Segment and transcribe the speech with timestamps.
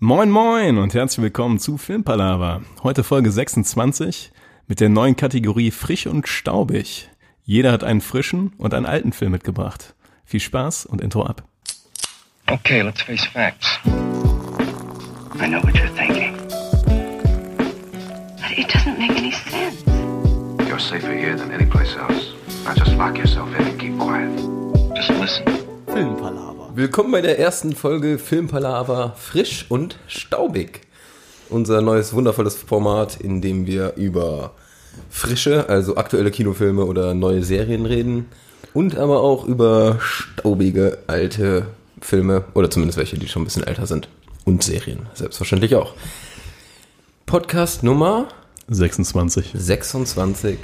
[0.00, 2.62] Moin moin und herzlich willkommen zu Filmpalava.
[2.84, 4.30] Heute Folge 26
[4.68, 7.08] mit der neuen Kategorie Frisch und Staubig.
[7.42, 9.96] Jeder hat einen frischen und einen alten Film mitgebracht.
[10.24, 11.42] Viel Spaß und Intro ab.
[12.46, 13.66] Okay, let's face facts.
[15.40, 16.36] I know what you're thinking.
[18.36, 19.82] But it doesn't make any sense.
[20.68, 22.34] You're safer here than any place else.
[22.64, 24.30] Now just lock yourself in and keep quiet.
[24.94, 25.44] Just listen.
[25.88, 26.57] Filmpalaver.
[26.78, 30.82] Willkommen bei der ersten Folge Filmpalaver frisch und staubig.
[31.48, 34.52] Unser neues wundervolles Format, in dem wir über
[35.10, 38.26] frische, also aktuelle Kinofilme oder neue Serien reden
[38.74, 41.66] und aber auch über staubige alte
[42.00, 44.08] Filme oder zumindest welche, die schon ein bisschen älter sind
[44.44, 45.94] und Serien, selbstverständlich auch.
[47.26, 48.28] Podcast Nummer
[48.68, 49.50] 26.
[49.52, 50.58] 26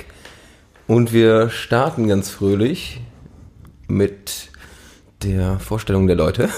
[0.87, 3.01] und wir starten ganz fröhlich
[3.89, 4.54] mit
[5.25, 6.49] der Vorstellung der Leute.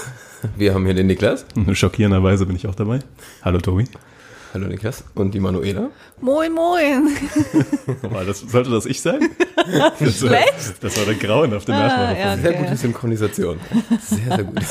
[0.55, 1.45] Wir haben hier den Niklas.
[1.73, 2.99] Schockierenderweise bin ich auch dabei.
[3.43, 3.85] Hallo Tobi.
[4.53, 5.03] Hallo Niklas.
[5.15, 5.89] Und die Manuela.
[6.21, 7.09] Moin, moin.
[8.25, 9.19] Das, sollte das ich sein?
[9.99, 10.31] Das war,
[10.81, 12.19] das war der grauenhafte Ah, Nachmacher.
[12.19, 12.37] ja.
[12.37, 12.59] Sehr Okay.
[12.63, 13.59] gute Synchronisation.
[13.99, 14.61] Sehr, sehr gut.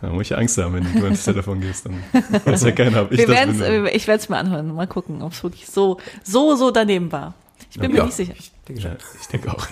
[0.00, 1.86] Da muss ich Angst haben, wenn du ans Telefon gehst.
[1.86, 2.00] Dann
[2.44, 3.60] weiß ja keiner, ob ich Wir das bin.
[3.62, 4.72] äh, ich werde es mir anhören.
[4.74, 7.34] Mal gucken, ob es wirklich so, so, so daneben war.
[7.72, 8.04] Ich bin mir Ja.
[8.04, 8.34] nicht sicher.
[8.68, 9.66] Ja, ich denke auch.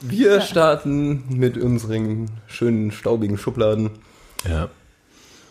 [0.00, 3.90] Wir starten mit unseren schönen staubigen Schubladen.
[4.48, 4.68] Ja.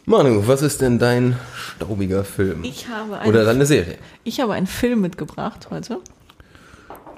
[0.05, 2.63] Manu, was ist denn dein staubiger Film?
[2.63, 3.97] Ich habe, einen, Oder deine Serie?
[4.23, 5.99] ich habe einen Film mitgebracht heute.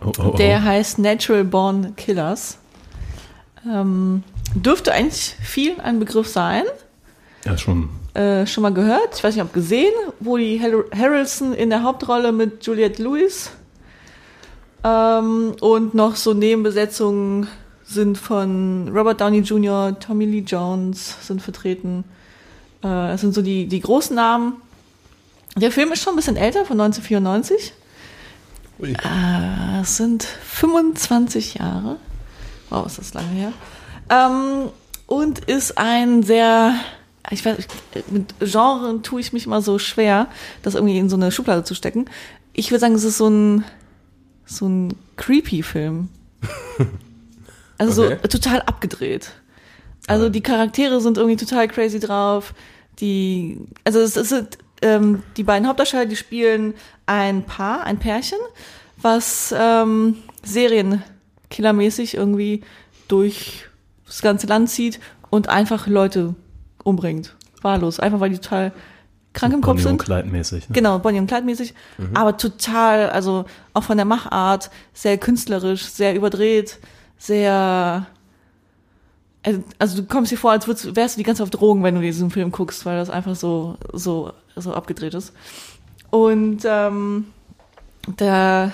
[0.05, 0.37] Oh, oh, oh.
[0.37, 2.59] Der heißt Natural Born Killers.
[3.67, 6.63] Ähm, dürfte eigentlich vielen ein Begriff sein.
[7.43, 7.89] ja, schon.
[8.13, 9.15] Äh, schon mal gehört.
[9.17, 9.91] Ich weiß nicht, ob gesehen.
[10.21, 13.49] Woody Har- Harrelson in der Hauptrolle mit Juliette Lewis.
[14.85, 17.47] Ähm, und noch so Nebenbesetzungen
[17.83, 22.03] sind von Robert Downey Jr., Tommy Lee Jones sind vertreten.
[22.81, 24.61] Äh, das sind so die, die großen Namen.
[25.57, 27.73] Der Film ist schon ein bisschen älter, von 1994.
[28.81, 31.97] Äh, es sind 25 Jahre.
[32.69, 33.53] Wow, ist das lange her.
[34.09, 34.69] Ähm,
[35.07, 36.75] und ist ein sehr,
[37.31, 37.57] ich weiß,
[38.09, 40.27] mit Genren tue ich mich immer so schwer,
[40.61, 42.05] das irgendwie in so eine Schublade zu stecken.
[42.53, 43.63] Ich würde sagen, es ist so ein,
[44.45, 46.09] so ein creepy Film.
[47.77, 48.17] Also Okay.
[48.21, 49.31] so total abgedreht.
[50.07, 52.53] Also die Charaktere sind irgendwie total crazy drauf.
[53.01, 56.73] Die, also es, es sind ähm, die beiden Hauptdarsteller, die spielen
[57.05, 58.37] ein Paar, ein Pärchen,
[59.01, 62.61] was ähm, Serienkillermäßig irgendwie
[63.09, 63.65] durch
[64.05, 66.35] das ganze Land zieht und einfach Leute
[66.83, 67.35] umbringt.
[67.61, 67.99] Wahllos.
[67.99, 68.71] Einfach weil die total
[69.35, 70.05] krank im Kopf Bonnie und sind.
[70.05, 70.69] Clyde mäßig.
[70.69, 70.73] Ne?
[70.73, 71.73] Genau, Bonnie und Clyde mäßig,
[72.15, 76.79] aber total, also auch von der Machart, sehr künstlerisch, sehr überdreht,
[77.19, 78.07] sehr,
[79.43, 81.83] also- also du kommst dir vor, als würdest, wärst du die ganze Zeit auf Drogen,
[81.83, 85.33] wenn du diesen Film guckst, weil das einfach so, so, so abgedreht ist.
[86.09, 87.27] Und ähm,
[88.19, 88.71] der,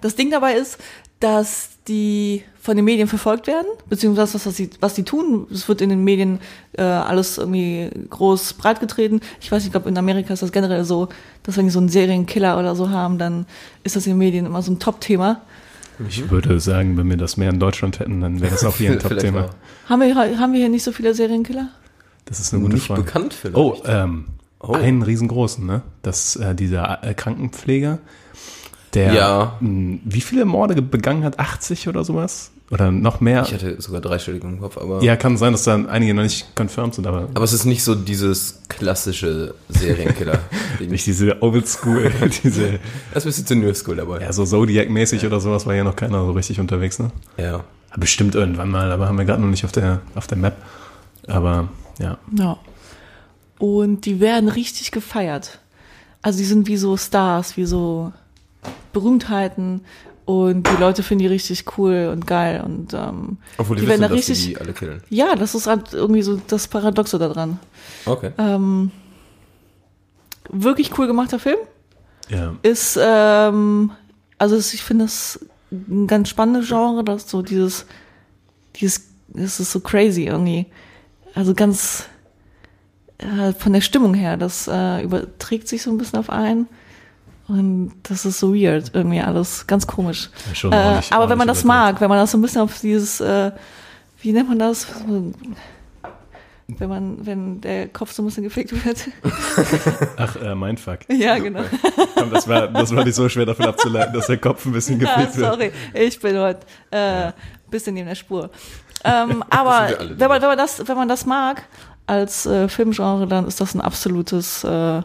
[0.00, 0.78] das Ding dabei ist,
[1.22, 5.46] dass die von den Medien verfolgt werden, beziehungsweise was, was, sie, was die tun.
[5.50, 6.38] Es wird in den Medien
[6.74, 9.20] äh, alles irgendwie groß breitgetreten.
[9.40, 11.08] Ich weiß nicht, ich glaube, in Amerika ist das generell so,
[11.42, 13.46] dass wenn die so einen Serienkiller oder so haben, dann
[13.82, 15.40] ist das in den Medien immer so ein Top-Thema.
[16.08, 18.92] Ich würde sagen, wenn wir das mehr in Deutschland hätten, dann wäre das auch hier
[18.92, 19.50] ein Top-Thema.
[19.88, 21.68] Haben wir, haben wir hier nicht so viele Serienkiller?
[22.24, 23.02] Das ist eine gute Nicht Frage.
[23.02, 23.56] bekannt vielleicht.
[23.56, 24.26] Oh, ähm,
[24.64, 24.74] Oh.
[24.74, 25.82] einen riesengroßen, ne?
[26.02, 27.98] Das äh, dieser äh, Krankenpfleger,
[28.94, 29.56] der Ja.
[29.60, 31.38] mh, wie viele Morde begangen hat?
[31.38, 32.50] 80 oder sowas?
[32.70, 33.42] Oder noch mehr?
[33.46, 35.02] Ich hatte sogar dreistellig im Kopf, aber.
[35.02, 37.84] ja, kann sein, dass da einige noch nicht confirmed sind, aber Aber es ist nicht
[37.84, 40.38] so dieses klassische Serienkiller.
[40.80, 42.10] nicht diese Old School,
[42.44, 42.78] diese
[43.12, 44.20] Das ist ein bisschen zu New School dabei.
[44.20, 47.10] ja so Zodiac-mäßig oder sowas war ja noch keiner so richtig unterwegs, ne?
[47.36, 47.62] Ja.
[47.98, 50.56] Bestimmt irgendwann mal, aber haben wir gerade noch nicht auf der auf der Map.
[51.28, 52.56] Aber ja, Ja.
[53.58, 55.58] Und die werden richtig gefeiert.
[56.22, 58.12] Also die sind wie so Stars, wie so
[58.92, 59.82] Berühmtheiten
[60.24, 64.00] und die Leute finden die richtig cool und geil und ähm, Obwohl die, die wissen,
[64.00, 64.44] werden da dass richtig.
[64.44, 65.02] die alle killen.
[65.10, 67.58] Ja, das ist halt irgendwie so das Paradoxe daran.
[68.06, 68.30] Okay.
[68.38, 68.90] Ähm,
[70.48, 71.58] wirklich cool gemachter Film.
[72.28, 72.54] ja.
[72.62, 73.90] Ist, ähm,
[74.38, 75.40] also ich finde das
[75.72, 77.86] ein ganz spannendes Genre, das so dieses,
[78.76, 80.66] dieses, das ist so crazy irgendwie.
[81.34, 82.06] Also ganz
[83.18, 86.68] äh, von der Stimmung her, das äh, überträgt sich so ein bisschen auf einen.
[87.48, 90.30] Und das ist so weird, irgendwie alles ganz komisch.
[90.48, 92.78] Ja, schon äh, aber wenn man das mag, wenn man das so ein bisschen auf
[92.80, 93.50] dieses, äh,
[94.20, 94.86] wie nennt man das?
[96.78, 99.08] Wenn man, wenn der Kopf so ein bisschen gefickt wird.
[100.16, 101.00] Ach, äh, Mindfuck.
[101.08, 101.62] ja, genau.
[102.16, 104.98] Komm, Das war, das war nicht so schwer davon abzuleiten, dass der Kopf ein bisschen
[105.00, 105.52] Ja, gefickt wird.
[105.52, 106.60] sorry, ich bin heute
[106.90, 106.96] äh,
[107.26, 107.32] ein
[107.70, 108.48] bisschen neben der Spur.
[109.04, 111.62] Ähm, aber wenn man, wenn man das, wenn man das mag
[112.06, 115.02] als äh, Filmgenre, dann ist das ein absolutes, äh, äh,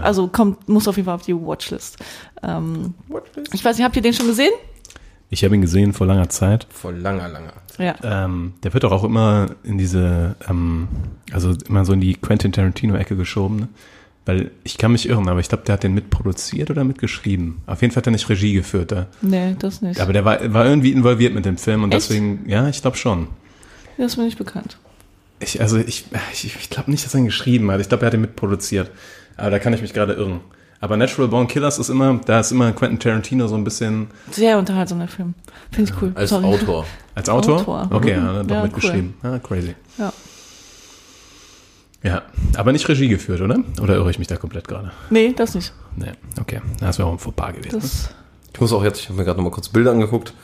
[0.00, 1.98] also kommt, muss auf jeden Fall auf die Watchlist.
[2.42, 2.94] Ähm,
[3.52, 4.52] ich weiß nicht, habt ihr den schon gesehen?
[5.30, 6.66] Ich habe ihn gesehen vor langer Zeit.
[6.70, 7.54] Vor langer, langer.
[7.78, 7.94] Ja.
[8.02, 10.88] Ähm, der wird doch auch immer in diese, ähm,
[11.32, 13.56] also immer so in die Quentin Tarantino-Ecke geschoben.
[13.56, 13.68] Ne?
[14.24, 17.62] Weil ich kann mich irren, aber ich glaube, der hat den mitproduziert oder mitgeschrieben.
[17.66, 19.06] Auf jeden Fall hat er nicht Regie geführt da.
[19.20, 20.00] Nee, das nicht.
[20.00, 22.10] Aber der war, war irgendwie involviert mit dem Film und Echt?
[22.10, 23.26] deswegen, ja, ich glaube schon.
[23.96, 24.76] das ist mir nicht bekannt.
[25.40, 27.80] Ich, also ich, ich, ich glaube nicht, dass er ihn geschrieben hat.
[27.80, 28.90] Ich glaube, er hat ihn mitproduziert.
[29.36, 30.40] Aber da kann ich mich gerade irren.
[30.80, 34.58] Aber Natural Born Killers ist immer, da ist immer Quentin Tarantino so ein bisschen Sehr
[34.58, 35.34] unterhaltsam, der Film.
[35.70, 36.10] Finde ich cool.
[36.16, 36.44] Als Sorry.
[36.44, 36.86] Autor.
[37.14, 37.60] als Autor.
[37.60, 37.88] Autor.
[37.90, 38.26] Okay, Mhm.
[38.26, 39.14] ja, doch Ja, mitgeschrieben.
[39.22, 39.74] Ah, crazy.
[39.98, 40.12] Ja.
[42.02, 42.22] Ja,
[42.56, 43.58] aber nicht Regie geführt, oder?
[43.80, 44.90] Oder irre ich mich da komplett gerade?
[45.10, 45.72] Nee, das nicht.
[45.94, 46.60] Nee, okay.
[46.80, 47.78] Das wäre auch ein Fauxpas gewesen.
[47.80, 48.10] Das,
[48.52, 50.34] Ich muss auch jetzt, ich habe mir gerade noch mal kurz Bilder angeguckt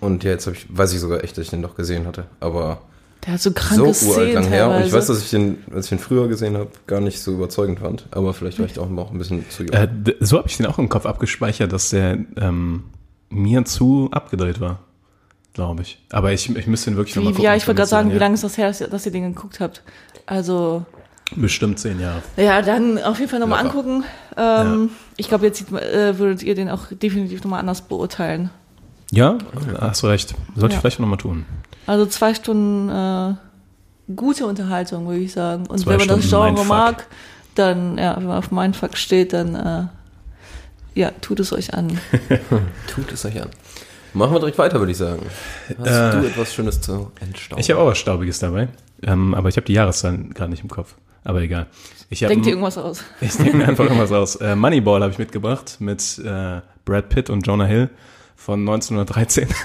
[0.00, 2.24] und ja, jetzt ich, weiß ich sogar echt, dass ich den doch gesehen hatte.
[2.40, 2.80] Aber
[3.26, 4.68] der hat so so kranke uralt Szenen lang her.
[4.70, 7.32] Und ich weiß, dass ich den, als ich den früher gesehen habe, gar nicht so
[7.32, 8.06] überzeugend fand.
[8.10, 9.72] Aber vielleicht war ich auch auch ein bisschen zu jung.
[9.72, 9.88] Äh,
[10.20, 12.84] so habe ich den auch im Kopf abgespeichert, dass der ähm,
[13.30, 14.80] mir zu abgedreht war,
[15.54, 16.02] glaube ich.
[16.12, 17.44] Aber ich, ich müsste ihn wirklich nochmal gucken.
[17.44, 18.20] ja, ich wollte gerade sagen, wie Ja.
[18.20, 19.82] lange ist das her, dass ihr, dass ihr den geguckt habt?
[20.26, 20.84] Also,
[21.34, 22.22] Bestimmt zehn Jahre.
[22.36, 24.04] ja, dann auf jeden Fall nochmal angucken.
[24.36, 28.50] Ähm, Ich glaube, jetzt äh, würdet ihr den auch definitiv nochmal anders beurteilen.
[29.10, 29.38] Ja,
[29.80, 30.34] hast du recht.
[30.56, 30.76] Sollte Ja.
[30.76, 31.46] ich vielleicht nochmal tun.
[31.86, 33.34] Also zwei Stunden äh,
[34.14, 35.66] gute Unterhaltung, würde ich sagen.
[35.66, 36.68] Und Zwei wenn man das Stunden Genre Mindfuck.
[36.68, 37.06] mag,
[37.54, 39.84] dann, ja, wenn man auf Mindfuck steht, dann, äh,
[41.00, 41.98] ja, tut es euch an.
[42.86, 43.48] Tut es euch an.
[44.12, 45.26] Machen wir direkt weiter, würde ich sagen.
[45.78, 45.86] Hast
[46.16, 47.60] Äh, du etwas Schönes zu entstauben?
[47.60, 48.68] Ich habe auch was Staubiges dabei,
[49.02, 50.94] ähm, aber ich habe die Jahreszahlen gerade nicht im Kopf.
[51.24, 51.66] Aber egal.
[52.10, 53.02] Ich hab- Denkt ihr irgendwas aus?
[53.20, 54.36] Ich denke mir einfach irgendwas aus.
[54.36, 57.90] Äh, Moneyball habe ich mitgebracht mit äh, Brad Pitt und Jonah Hill
[58.36, 59.48] von 1913.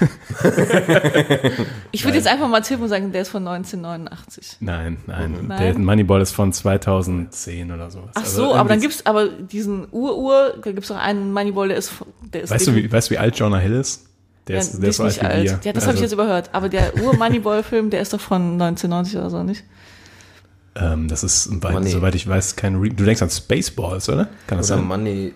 [1.92, 4.58] Ich würde jetzt einfach mal tippen und sagen, der ist von 1989.
[4.60, 5.58] nein, nein, Nein?
[5.60, 8.10] Der Moneyball ist von 2010 oder sowas.
[8.14, 11.78] Ach Also so, aber dann gibt's aber diesen Ur-Ur, da gibt's noch einen Moneyball, der
[11.78, 11.92] ist,
[12.32, 14.06] der ist Weißt du, wie, weißt du, wie alt Jonah Hill ist?
[14.46, 15.44] Der ja, ist, der ist so alt wie alt.
[15.44, 15.60] wir.
[15.62, 16.50] Ja, das habe ich Also, jetzt überhört.
[16.52, 19.64] Aber der Ur-Moneyball-Film, der ist doch von 1990 oder so, nicht?
[20.74, 24.28] Ähm, das ist, weit, soweit ich weiß, kein Re Du denkst an Spaceballs, oder?
[24.46, 24.86] Kann das Oder sein?
[24.86, 25.34] Money.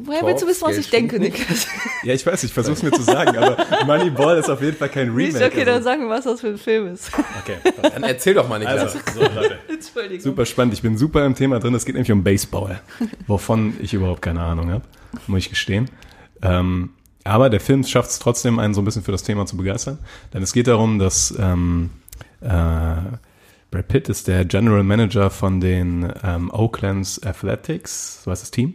[0.00, 1.68] Woher willst du wissen, was ich denke, Niklas?
[2.02, 3.56] Ja, ich weiß, ich versuche es mir zu sagen, aber
[3.86, 5.46] Moneyball ist auf jeden Fall kein Nicht, Remake.
[5.46, 7.10] okay, dann also, sag mir, was das für ein Film ist.
[7.14, 7.56] okay.
[7.82, 8.96] Dann erzähl doch mal, Niklas.
[8.96, 9.58] Also, so, Leute.
[9.68, 10.20] Entschuldigung.
[10.20, 10.74] Super spannend.
[10.74, 11.72] Ich bin super im Thema drin.
[11.74, 12.80] Es geht nämlich um Baseball,
[13.28, 14.82] wovon ich überhaupt keine Ahnung habe,
[15.28, 15.88] muss ich gestehen.
[16.42, 16.90] Ähm,
[17.22, 19.98] aber der Film schafft es trotzdem, einen so ein bisschen für das Thema zu begeistern.
[20.34, 21.90] Denn es geht darum, dass ähm,
[22.40, 22.48] äh,
[23.76, 28.72] Brad Pitt ist der General Manager von den ähm, Oaklands Athletics, so heißt das Team.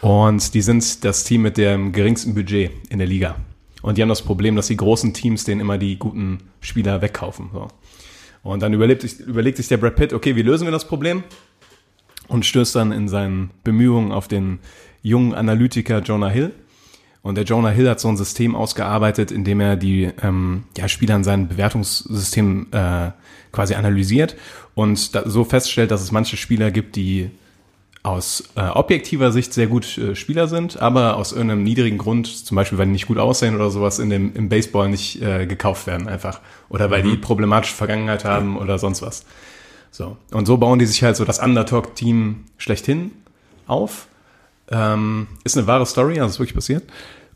[0.00, 3.36] Und die sind das Team mit dem geringsten Budget in der Liga.
[3.80, 7.50] Und die haben das Problem, dass die großen Teams denen immer die guten Spieler wegkaufen.
[7.52, 7.68] So.
[8.42, 11.22] Und dann überlegt sich, überlegt sich der Brad Pitt, okay, wie lösen wir das Problem?
[12.26, 14.58] Und stößt dann in seinen Bemühungen auf den
[15.00, 16.50] jungen Analytiker Jonah Hill.
[17.24, 20.88] Und der Jonah Hill hat so ein System ausgearbeitet, in dem er die ähm, ja,
[20.88, 23.10] Spieler in seinem Bewertungssystem äh,
[23.50, 24.36] quasi analysiert
[24.74, 27.30] und da, so feststellt, dass es manche Spieler gibt, die
[28.02, 32.56] aus äh, objektiver Sicht sehr gut äh, Spieler sind, aber aus irgendeinem niedrigen Grund, zum
[32.56, 35.86] Beispiel weil die nicht gut aussehen oder sowas, in dem, im Baseball nicht äh, gekauft
[35.86, 36.40] werden einfach.
[36.68, 39.24] Oder weil die problematische Vergangenheit haben oder sonst was.
[39.90, 40.18] So.
[40.30, 43.12] Und so bauen die sich halt so das Underdog-Team schlechthin
[43.66, 44.08] auf.
[44.70, 46.84] Ähm, ist eine wahre Story, also ist wirklich passiert.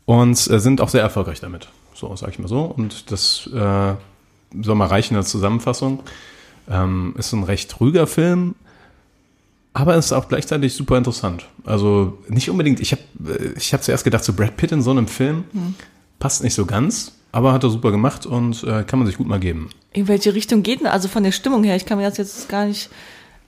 [0.09, 1.69] Und äh, sind auch sehr erfolgreich damit.
[1.93, 2.61] So, sag ich mal so.
[2.63, 3.93] Und das äh,
[4.59, 5.99] soll mal reichen als Zusammenfassung.
[6.67, 8.55] Ähm, ist ein recht ruhiger Film,
[9.73, 11.45] aber ist auch gleichzeitig super interessant.
[11.63, 13.03] Also nicht unbedingt, ich habe
[13.55, 15.43] ich hab zuerst gedacht, so Brad Pitt in so einem Film
[16.17, 19.27] passt nicht so ganz, aber hat er super gemacht und äh, kann man sich gut
[19.27, 19.69] mal geben.
[19.93, 20.87] In welche Richtung geht denn?
[20.87, 22.89] Also von der Stimmung her, ich kann mir das jetzt gar nicht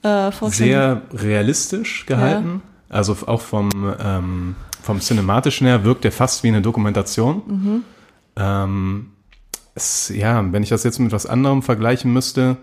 [0.04, 0.70] äh, vorstellen.
[0.70, 2.62] Sehr realistisch gehalten.
[2.88, 7.84] Also auch vom, ähm, vom Cinematischen her wirkt er fast wie eine Dokumentation.
[8.36, 9.10] Ähm,
[9.74, 12.56] es, ja, wenn ich das jetzt mit was anderem vergleichen müsste,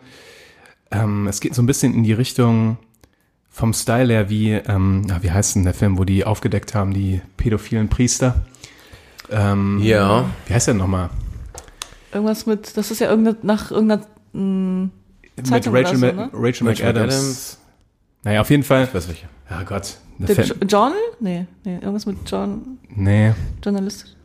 [0.92, 2.78] ähm, es geht so ein bisschen in die Richtung
[3.50, 7.22] vom Style her wie, ähm, wie heißt denn der Film, wo die aufgedeckt haben, die
[7.38, 8.44] pädophilen Priester?
[9.32, 10.26] Ähm, Ja.
[10.48, 11.10] Wie heißt der nochmal?
[12.12, 14.90] Irgendwas mit, das ist ja irgendeine, nach irgendeiner mh,
[15.36, 16.30] Mit Zeitung Rachel, oder so, ne?
[16.34, 17.59] Rachel Rachel McAdams.
[18.24, 18.84] Naja, auf jeden Fall.
[18.86, 19.28] Ich weiß welche.
[19.50, 19.98] Ja Gott.
[20.26, 20.92] Film- Jo- John?
[21.20, 23.34] Nee, nee, irgendwas mit John, nee.
[23.64, 24.16] Journalist.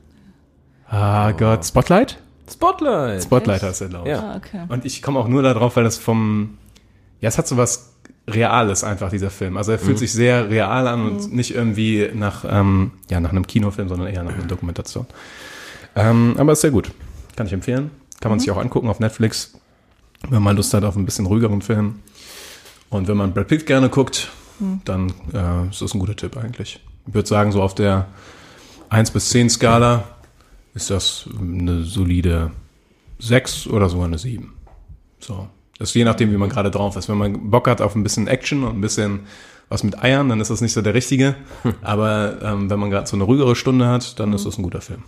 [0.89, 1.65] Ah Gott.
[1.65, 2.19] Spotlight?
[2.51, 3.23] Spotlight.
[3.23, 4.15] Spotlight heißt er, glaube ich.
[4.15, 4.33] Ja.
[4.33, 4.63] Ah, okay.
[4.69, 6.59] Und ich komme auch nur darauf, weil das vom,
[7.21, 7.93] ja, es hat so was
[8.29, 9.57] Reales einfach, dieser Film.
[9.57, 13.47] Also er fühlt sich sehr real an und nicht irgendwie nach, ähm, ja, nach einem
[13.47, 15.07] Kinofilm, sondern eher nach einer Dokumentation.
[15.97, 16.91] Ähm, aber ist sehr gut.
[17.37, 17.91] Kann ich empfehlen.
[18.21, 19.55] Kann man sich auch angucken auf Netflix,
[20.29, 22.01] wenn man Lust hat auf ein bisschen ruhigeren Film.
[22.91, 24.31] Und wenn man Brad Pitt gerne guckt,
[24.85, 26.81] dann äh, ist das ein guter Tipp eigentlich.
[27.07, 28.07] Ich würde sagen, so auf der
[28.88, 30.05] 1 bis 10 Skala
[30.75, 32.50] ist das eine solide
[33.19, 34.53] 6 oder sogar eine 7.
[35.19, 35.49] So.
[35.79, 37.09] Das ist je nachdem, wie man gerade drauf ist.
[37.09, 39.21] Wenn man Bock hat auf ein bisschen Action und ein bisschen
[39.69, 41.35] was mit Eiern, dann ist das nicht so der richtige.
[41.83, 44.81] Aber ähm, wenn man gerade so eine ruhigere Stunde hat, dann ist das ein guter
[44.81, 45.03] Film.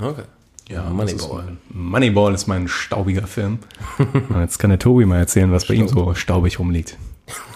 [0.00, 0.24] Okay.
[0.68, 1.14] Ja, Moneyball.
[1.16, 3.58] ist mein- Moneyball ist mein staubiger Film.
[3.98, 6.96] Und jetzt kann der Tobi mal erzählen, was bei ihm so staubig rumliegt.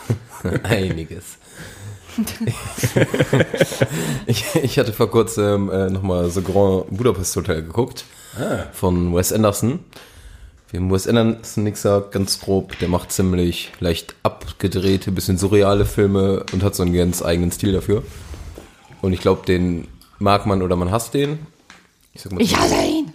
[0.65, 1.37] Einiges.
[4.27, 8.05] ich, ich hatte vor kurzem äh, nochmal The Grand Budapest Hotel geguckt.
[8.73, 9.81] Von Wes Anderson.
[10.71, 16.45] Wem Wes Anderson nichts sagt, ganz grob, der macht ziemlich leicht abgedrehte, bisschen surreale Filme
[16.53, 18.03] und hat so einen ganz eigenen Stil dafür.
[19.03, 19.87] Und ich glaube, den
[20.19, 21.41] mag man oder man hasst den.
[22.15, 23.13] Ich sag mal, Ich hasse ihn.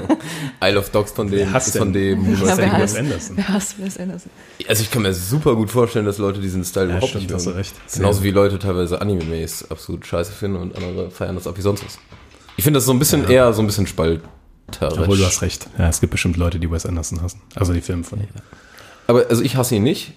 [0.62, 2.30] Isle of Dogs von dem, ist von dem.
[2.44, 3.36] Ja, denn wer Wes Anderson?
[3.36, 4.30] wer hasst Wes Anderson?
[4.68, 7.46] Also ich kann mir super gut vorstellen, dass Leute diesen Style überhaupt stimmt, nicht hast
[7.46, 7.58] du mögen.
[7.60, 7.74] recht.
[7.94, 11.84] Genauso wie Leute teilweise Anime-Maze absolut scheiße finden und andere feiern das ab wie sonst
[11.86, 11.98] was.
[12.56, 14.28] Ich finde das so ein bisschen eher so ein bisschen spalterisch.
[14.80, 15.66] Obwohl du hast recht.
[15.78, 17.40] Ja, es gibt bestimmt Leute, die Wes Anderson hassen.
[17.54, 18.28] Also die Filme von ihm.
[19.06, 20.12] Aber also ich hasse ihn nicht.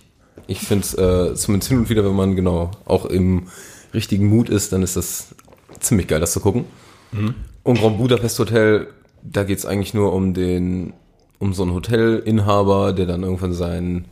[0.48, 3.48] Ich finde es äh, zumindest hin und wieder, wenn man genau auch im
[3.94, 5.28] richtigen Mut ist, dann ist das
[5.80, 6.66] ziemlich geil, das zu gucken.
[7.68, 8.88] Und Grand Budapest Hotel,
[9.24, 10.94] da geht es eigentlich nur um den,
[11.38, 14.06] um so einen Hotelinhaber, der dann irgendwann seinen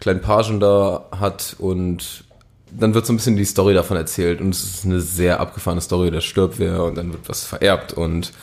[0.00, 2.24] kleinen Pagen da hat und
[2.70, 5.80] dann wird so ein bisschen die Story davon erzählt und es ist eine sehr abgefahrene
[5.80, 8.34] Story, da stirbt wer und dann wird was vererbt und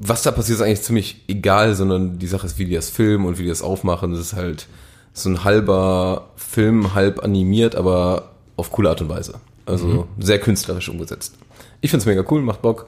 [0.00, 3.26] was da passiert, ist eigentlich ziemlich egal, sondern die Sache ist, wie die das filmen
[3.26, 4.10] und wie die das aufmachen.
[4.10, 4.66] Das ist halt
[5.12, 9.34] so ein halber Film, halb animiert, aber auf coole Art und Weise.
[9.66, 11.36] Also sehr künstlerisch umgesetzt.
[11.80, 12.86] Ich find's mega cool, macht Bock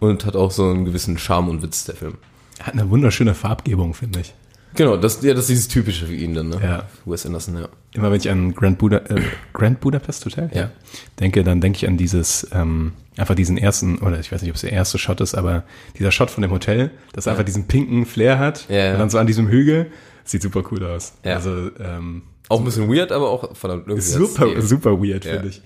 [0.00, 2.14] und hat auch so einen gewissen Charme und Witz, der Film.
[2.58, 4.34] Er hat eine wunderschöne Farbgebung, finde ich.
[4.74, 6.60] Genau, das, ja, das ist dieses Typische für ihn dann, ne?
[6.62, 6.82] Ja.
[7.06, 7.68] Wes Anderson, ja.
[7.94, 9.22] Immer wenn ich an Grand, Buda, äh,
[9.54, 10.70] Grand Budapest Hotel Ja.
[11.18, 14.56] denke, dann denke ich an dieses, ähm, einfach diesen ersten, oder ich weiß nicht, ob
[14.56, 15.64] es der erste Shot ist, aber
[15.98, 18.92] dieser Shot von dem Hotel, das einfach diesen pinken Flair hat Ja, ja.
[18.92, 19.90] und dann so an diesem Hügel,
[20.24, 21.14] sieht super cool aus.
[21.24, 21.36] Ja.
[21.36, 24.06] Also ähm, Auch ein bisschen weird, aber auch verdammt irgendwie.
[24.06, 25.32] super, super weird, Ja.
[25.34, 25.62] finde ich.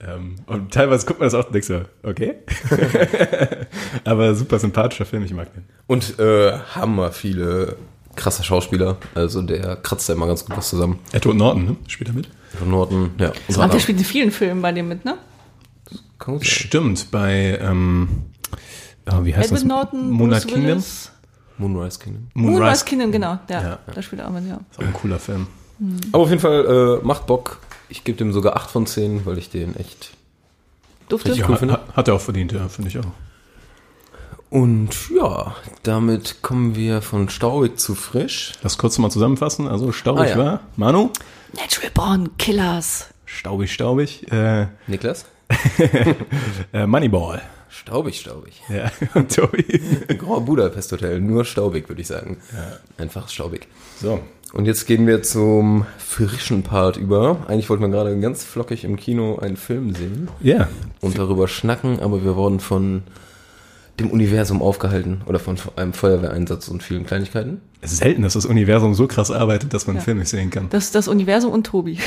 [0.00, 2.34] Ähm, und teilweise guckt man das auch und denkt so, okay.
[4.04, 5.64] aber super sympathischer Film, ich mag den.
[5.86, 7.76] Und äh, hammer viele
[8.16, 8.96] krasse Schauspieler.
[9.14, 10.98] Also der kratzt da immer ganz gut was zusammen.
[11.12, 11.76] Edward Norton, ne?
[11.86, 12.28] Spielt er mit?
[12.58, 13.32] Von Norton, ja.
[13.48, 15.16] Und der spielt in vielen Filmen bei dem mit, ne?
[16.40, 18.08] Stimmt, bei, ähm,
[19.10, 19.64] oh, wie heißt Edward das?
[19.64, 20.70] Norton, Moonlight Bruce Kingdom?
[20.70, 21.10] Willis.
[21.58, 22.28] Moonrise Kingdom.
[22.34, 23.38] Moonrise Kingdom, genau.
[23.48, 23.78] Ja, Ja.
[23.94, 24.58] da spielt er auch mit, ja.
[24.70, 25.46] Ist auch ein cooler Film.
[26.12, 27.58] Aber auf jeden Fall äh, macht Bock.
[27.94, 30.10] Ich gebe dem sogar 8 von 10, weil ich den echt.
[31.08, 31.28] Dufte?
[31.28, 31.80] Richtig Ja, cool hat, finde.
[31.94, 33.04] hat- er auch verdient, ja, finde ich auch.
[34.50, 38.52] Und ja, damit kommen wir von staubig zu frisch.
[38.62, 39.68] Lass kurz mal zusammenfassen.
[39.68, 40.38] Also staubig Ah, ja.
[40.38, 40.60] war.
[40.76, 41.10] Manu?
[41.56, 43.06] Natural Born Killers.
[43.26, 44.30] Staubig, staubig.
[44.32, 45.26] Äh, Niklas?
[46.72, 47.42] äh, Moneyball.
[47.68, 48.60] Staubig, staubig.
[48.68, 49.80] Ja, und Tobi.
[50.18, 52.38] Grand Budapest Hotel, nur staubig, würde ich sagen.
[52.98, 53.68] Einfach staubig.
[54.00, 54.20] So.
[54.54, 57.38] Und jetzt gehen wir zum frischen Part über.
[57.48, 60.68] Eigentlich wollten wir gerade ganz flockig im Kino einen Film sehen Ja.
[61.00, 63.02] und darüber schnacken, aber wir wurden von
[63.98, 67.60] dem Universum aufgehalten oder von einem Feuerwehreinsatz und vielen Kleinigkeiten.
[67.80, 70.04] Es ist selten, dass das Universum so krass arbeitet, dass man einen Ja.
[70.04, 70.68] Film nicht sehen kann.
[70.70, 71.98] Das ist das Universum und Tobi.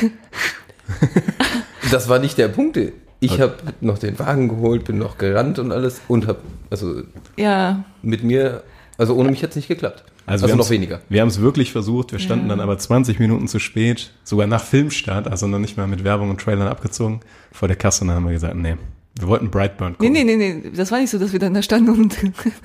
[1.91, 2.77] Das war nicht der Punkt.
[3.19, 6.39] Ich habe noch den Wagen geholt, bin noch gerannt und alles und habe
[6.69, 7.01] also
[7.35, 8.63] ja, mit mir,
[8.97, 10.03] also ohne mich jetzt nicht geklappt.
[10.27, 11.01] Also, wir noch weniger.
[11.10, 12.12] Wir haben es wirklich versucht.
[12.12, 12.50] Wir standen Ja.
[12.55, 16.29] dann aber 20 Minuten zu spät, sogar nach Filmstart, also noch nicht mal mit Werbung
[16.29, 18.01] und Trailern abgezogen, vor der Kasse.
[18.03, 18.75] Und dann haben wir gesagt, nee,
[19.19, 20.25] wir wollten Brightburn nee, gucken.
[20.27, 22.15] nee, nee, nee, das war nicht so, dass wir dann da standen und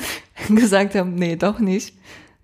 [0.48, 1.94] gesagt haben, nee, doch nicht.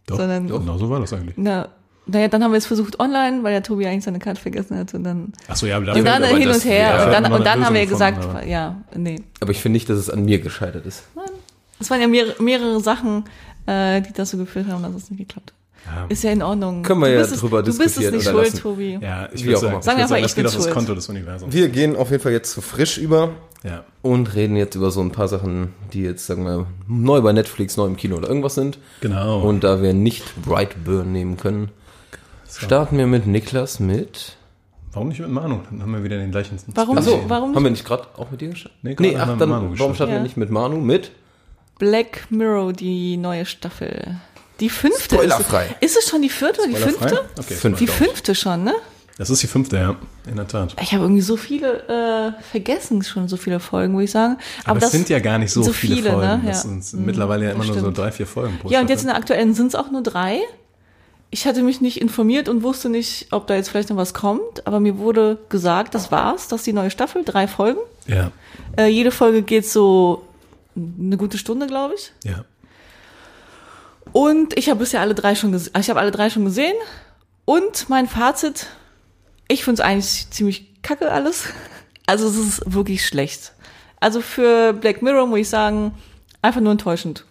[0.06, 1.34] Doch, sondern- genau so war das eigentlich.
[1.36, 1.68] Na,
[2.06, 4.94] naja, dann haben wir es versucht online, weil der Tobi eigentlich seine Karte vergessen hat
[4.94, 7.20] und dann, Achso, ja, aber und dann aber hin das- und her ja, und da
[7.20, 9.20] dann, und dann haben wir gesagt, gefunden, ja, nee.
[9.40, 11.02] Aber ich finde nicht, dass es an mir gescheitert ist.
[11.80, 13.24] Es waren ja mehrere, mehrere Sachen,
[13.68, 15.54] äh, die dazu geführt haben, dass es nicht geklappt hat.
[15.96, 16.06] Ja.
[16.08, 16.82] Ist ja in Ordnung.
[16.82, 18.58] Können wir ja es, drüber Du bist es diskutieren nicht schuld, lassen.
[18.60, 18.98] Tobi.
[19.00, 20.46] Ja, ich Wie würde auch sagen, ich Sagen würd einfach, sagen, ich das geht bin
[20.46, 20.74] auf das schuld.
[20.74, 21.54] Konto des Universums.
[21.54, 23.30] Wir gehen auf jeden Fall jetzt zu frisch über
[23.64, 23.84] Ja.
[24.02, 27.76] und reden jetzt über so ein paar Sachen, die jetzt, sagen wir, neu bei Netflix,
[27.78, 28.78] neu im Kino oder irgendwas sind.
[29.00, 29.40] Genau.
[29.40, 31.70] Und da wir nicht Brightburn nehmen können,
[32.50, 34.34] starten wir mit Niklas mit.
[34.92, 35.60] Warum nicht mit Manu?
[35.70, 36.58] Dann haben wir wieder den gleichen.
[36.74, 38.78] Warum, Achso, warum haben nicht wir nicht gerade auch mit dir gestartet?
[38.82, 40.78] Nee, Nee, ach, mit dann, Manu warum starten wir nicht mit Manu?
[40.78, 41.12] Mit?
[41.78, 44.16] Black Mirror, die neue Staffel.
[44.60, 45.14] Die fünfte.
[45.14, 45.66] Spoilerfrei.
[45.66, 47.24] Ist, es- ist es schon die vierte oder die fünfte?
[47.38, 47.54] Okay.
[47.54, 47.78] Fünf.
[47.78, 48.74] Die fünfte schon, ne?
[49.16, 49.96] Das ist die fünfte, ja.
[50.28, 50.76] in der Tat.
[50.80, 54.36] Ich habe irgendwie so viele äh, vergessen, schon so viele Folgen, würde ich sagen.
[54.64, 56.26] Aber, Aber es sind ja gar nicht so, so viele, viele, Folgen.
[56.26, 56.42] ne?
[56.46, 56.70] Das Ja.
[56.80, 59.08] sind mittlerweile ja das immer nur so drei, vier Folgen pro Ja, und jetzt in
[59.08, 60.40] der aktuellen sind es auch nur drei.
[61.30, 64.66] Ich hatte mich nicht informiert und wusste nicht, ob da jetzt vielleicht noch was kommt,
[64.66, 67.80] aber mir wurde gesagt, das war's, das ist die neue Staffel, drei Folgen.
[68.06, 68.30] Ja,
[68.76, 70.22] Äh, jede Folge geht so
[70.98, 72.12] eine gute Stunde, glaube ich.
[72.24, 72.44] ja.
[74.12, 75.72] Und ich habe bisher alle drei schon gesehen.
[75.78, 76.74] Ich habe alle drei schon gesehen.
[77.44, 78.66] Und mein Fazit,
[79.48, 81.44] ich finde es eigentlich ziemlich kacke alles.
[82.06, 83.52] Also es ist wirklich schlecht.
[84.00, 85.92] Also für Black Mirror muss ich sagen,
[86.40, 87.26] einfach nur enttäuschend.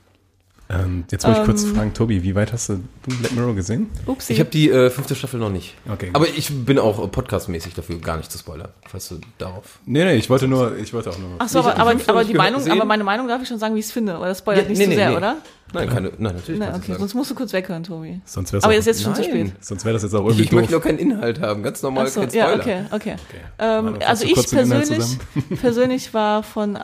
[0.69, 1.75] Ähm, jetzt wollte ich kurz Ähm.
[1.75, 3.89] fragen, Tobi, wie weit hast du Black Mirror gesehen?
[4.05, 4.33] Upsi.
[4.33, 5.75] Ich habe die äh, fünfte Staffel noch nicht.
[5.89, 6.09] Okay.
[6.11, 9.79] Aber ich bin auch äh, podcastmäßig dafür gar nicht zu spoilern, falls du darauf.
[9.85, 11.29] Nee, nee, ich wollte nur, ich wollte auch nur.
[11.39, 12.73] Ach so, Ich hab aber, die aber, aber die Meinung, gesehen.
[12.73, 14.17] aber meine Meinung darf ich schon sagen, wie ich es finde.
[14.17, 15.15] Oder das spoilert Ja, nicht nee, zu nee, sehr, nee.
[15.15, 15.37] oder?
[15.73, 16.59] Nein, keine, nein, natürlich.
[16.61, 18.19] Du okay, sonst musst du kurz weghören, Tobi.
[18.25, 19.47] sonst wäre Aber auch, jetzt ist jetzt schon zu Nein.
[19.47, 19.51] spät.
[19.65, 20.83] sonst wäre das jetzt auch irgendwie Ich möchte doof.
[20.83, 22.61] nur keinen Inhalt haben, ganz normal so, kein ja, Spoiler.
[22.63, 23.15] okay, okay.
[23.57, 25.05] Warte, Ähm, also ich persönlich,
[25.61, 26.77] persönlich war von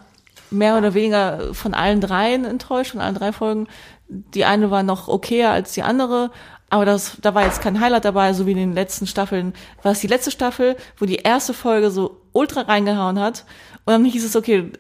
[0.54, 3.68] mehr oder weniger von allen dreien enttäuscht, von allen drei Folgen.
[4.08, 6.32] Die eine war noch okayer als die andere,
[6.70, 9.54] aber das, da war jetzt kein Highlight dabei, so wie in den letzten Staffeln.
[9.82, 13.46] War es die letzte Staffel, wo die erste Folge so ultra reingehauen hat
[13.86, 14.72] und dann hieß es, okay,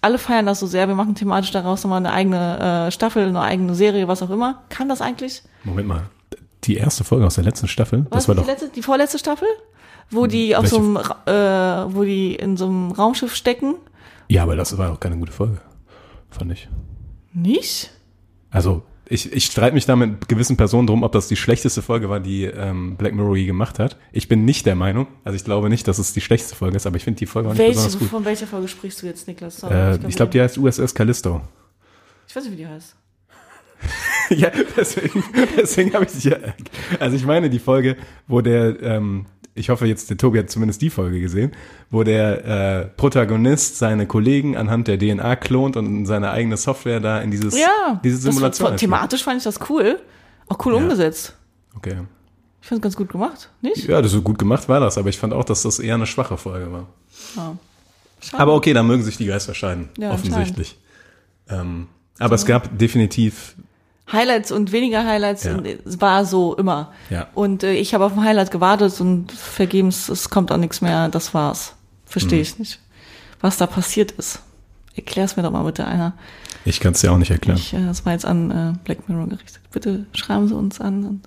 [0.00, 3.40] alle feiern das so sehr, wir machen thematisch daraus nochmal eine eigene äh, Staffel, eine
[3.40, 4.62] eigene Serie, was auch immer.
[4.68, 5.42] Kann das eigentlich?
[5.64, 6.02] Moment mal.
[6.64, 8.46] Die erste Folge aus der letzten Staffel, Was das war die, doch.
[8.48, 9.48] letzte, die vorletzte Staffel?
[10.10, 10.76] Wo die auf Welche?
[10.76, 13.74] so einem, äh, wo die in so einem Raumschiff stecken?
[14.28, 15.60] Ja, aber das war auch keine gute Folge.
[16.30, 16.68] Fand ich.
[17.32, 17.90] Nicht?
[18.50, 22.08] Also, ich, ich streite mich da mit gewissen Personen drum, ob das die schlechteste Folge
[22.08, 23.96] war, die ähm, Black Mirror je gemacht hat.
[24.12, 26.86] Ich bin nicht der Meinung, also ich glaube nicht, dass es die schlechteste Folge ist,
[26.86, 28.08] aber ich finde die Folge auch nicht Welche, besonders gut.
[28.08, 29.58] von welcher Folge sprichst du jetzt, Niklas?
[29.58, 31.40] Sorry, Äh, ich glaube, die heißt USS Callisto.
[32.28, 32.96] Ich weiß nicht, wie die heißt.
[34.36, 35.22] ja, deswegen,
[35.56, 36.36] deswegen habe ich ja.
[37.00, 40.82] Also ich meine die Folge, wo der, ähm, ich hoffe jetzt, der Tobi hat zumindest
[40.82, 41.52] die Folge gesehen,
[41.90, 47.00] wo der äh, Protagonist seine Kollegen anhand der DNA klont und in seine eigene Software
[47.00, 48.68] da in dieses, Ja, diese das Simulation.
[48.72, 48.80] einspielt.
[48.90, 49.98] thematisch fand ich das cool.
[50.48, 50.78] Auch cool Ja.
[50.80, 51.34] umgesetzt.
[51.76, 51.96] Okay.
[52.62, 53.86] Ich fand es ganz gut gemacht, nicht?
[53.88, 56.06] Ja, das so gut gemacht war das, aber ich fand auch, dass das eher eine
[56.06, 56.86] schwache Folge war.
[58.20, 58.42] Schade.
[58.42, 60.76] Aber okay, da mögen sich die Geister scheiden, Ja, offensichtlich.
[61.48, 61.86] Ähm,
[62.18, 63.54] aber es gab definitiv,
[64.12, 65.58] Highlights und weniger Highlights Ja.
[66.00, 66.92] war so immer.
[67.10, 67.26] Ja.
[67.34, 71.08] Und äh, ich habe auf ein Highlight gewartet und vergebens, es kommt auch nichts mehr,
[71.08, 71.74] das war's.
[72.04, 72.42] Verstehe Mhm.
[72.42, 72.80] ich nicht.
[73.40, 74.40] Was da passiert ist.
[74.94, 76.14] Erklär's mir doch mal bitte einer.
[76.64, 77.58] ich kann es dir auch nicht erklären.
[77.58, 79.60] Ich, äh, das war jetzt an äh, Black Mirror gerichtet.
[79.72, 81.04] Bitte schreiben Sie uns an.
[81.04, 81.20] Und,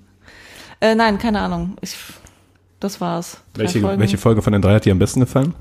[0.80, 1.76] äh, nein, keine Ahnung.
[1.82, 1.96] Ich,
[2.80, 3.38] das war's.
[3.56, 5.54] Welche, welche Folge von den drei hat dir am besten gefallen?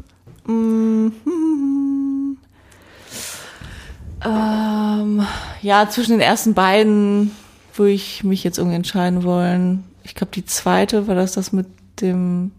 [4.24, 5.22] Ähm,
[5.62, 7.30] ja, zwischen den ersten beiden
[7.74, 9.84] würde ich mich jetzt irgendwie entscheiden wollen.
[10.02, 11.66] Ich glaube, die zweite war das das mit
[12.00, 12.50] dem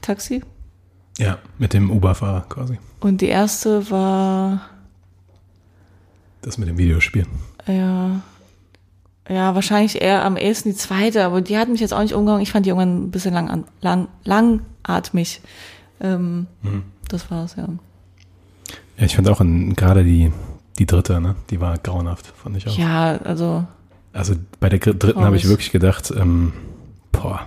[0.00, 0.42] Taxi.
[1.18, 2.78] Ja, mit dem Uber-Fahrer quasi.
[3.00, 4.62] Und die erste war,
[6.42, 7.26] Das mit dem Videospiel.
[7.66, 8.20] ja,
[9.28, 12.40] ja, wahrscheinlich eher am ehesten die zweite, aber die hat mich jetzt auch nicht umgehauen.
[12.40, 15.42] Ich fand die irgendwann ein bisschen lang, lang, langatmig.
[16.00, 16.46] Ähm,
[17.08, 17.68] Das war's, ja.
[18.96, 20.32] Ja, ich fand auch in- gerade die,
[20.78, 21.34] die dritte, ne?
[21.50, 22.78] Die war grauenhaft, fand ich auch.
[22.78, 23.66] Ja, also,
[24.12, 26.52] Also bei der dritten habe ich wirklich gedacht, ähm,
[27.12, 27.46] boah,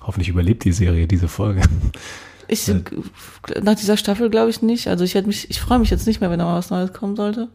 [0.00, 1.62] hoffentlich überlebt die Serie diese Folge.
[2.48, 2.70] ich,
[3.62, 4.88] nach dieser Staffel glaube ich nicht.
[4.88, 6.92] Also ich hätte mich, ich freue mich jetzt nicht mehr, wenn da mal was Neues
[6.92, 7.48] kommen sollte.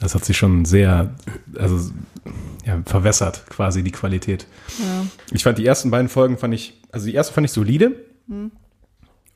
[0.00, 1.14] Das hat sich schon sehr,
[1.56, 1.90] also
[2.64, 4.46] ja, verwässert quasi die Qualität.
[4.78, 5.04] Ja.
[5.32, 7.96] Ich fand die ersten beiden Folgen fand ich, also die erste fand ich solide,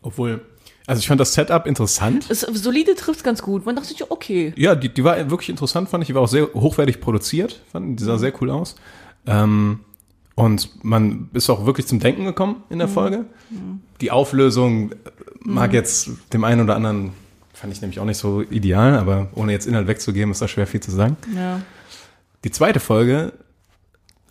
[0.03, 0.43] obwohl,
[0.87, 2.27] also ich fand das Setup interessant.
[2.29, 3.65] Es, solide trifft ganz gut.
[3.65, 4.53] Man dachte sich, okay.
[4.57, 6.09] Ja, die, die war wirklich interessant, fand ich.
[6.09, 8.75] Die war auch sehr hochwertig produziert, fand, die sah sehr cool aus.
[9.27, 9.81] Ähm,
[10.35, 13.27] und man ist auch wirklich zum Denken gekommen in der Folge.
[14.01, 14.93] Die Auflösung
[15.41, 17.13] mag jetzt dem einen oder anderen,
[17.53, 20.67] fand ich nämlich auch nicht so ideal, aber ohne jetzt Inhalt wegzugeben, ist da schwer
[20.67, 21.17] viel zu sagen.
[21.37, 21.61] Ja.
[22.45, 23.35] Die zweite Folge